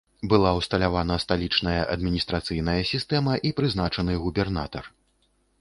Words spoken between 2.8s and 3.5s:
сістэма